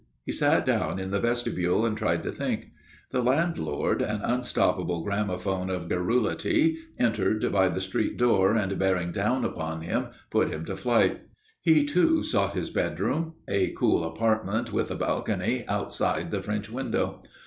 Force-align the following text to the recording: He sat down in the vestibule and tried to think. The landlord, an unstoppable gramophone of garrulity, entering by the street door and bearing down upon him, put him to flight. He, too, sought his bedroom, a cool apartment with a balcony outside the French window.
He 0.25 0.31
sat 0.31 0.65
down 0.65 0.97
in 0.97 1.11
the 1.11 1.19
vestibule 1.19 1.85
and 1.85 1.95
tried 1.95 2.23
to 2.23 2.31
think. 2.31 2.71
The 3.11 3.21
landlord, 3.21 4.01
an 4.01 4.21
unstoppable 4.23 5.03
gramophone 5.03 5.69
of 5.69 5.87
garrulity, 5.87 6.79
entering 6.97 7.51
by 7.51 7.67
the 7.69 7.79
street 7.79 8.17
door 8.17 8.55
and 8.55 8.79
bearing 8.79 9.11
down 9.11 9.45
upon 9.45 9.81
him, 9.81 10.07
put 10.31 10.49
him 10.49 10.65
to 10.65 10.75
flight. 10.75 11.21
He, 11.61 11.85
too, 11.85 12.23
sought 12.23 12.55
his 12.55 12.71
bedroom, 12.71 13.35
a 13.47 13.73
cool 13.73 14.03
apartment 14.03 14.73
with 14.73 14.89
a 14.89 14.95
balcony 14.95 15.65
outside 15.67 16.31
the 16.31 16.41
French 16.41 16.67
window. 16.71 17.21